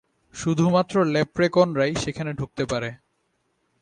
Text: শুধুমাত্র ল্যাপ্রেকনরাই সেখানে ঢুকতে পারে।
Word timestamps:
শুধুমাত্র 0.33 0.95
ল্যাপ্রেকনরাই 1.05 1.93
সেখানে 1.95 2.31
ঢুকতে 2.33 2.63
পারে। 2.65 2.89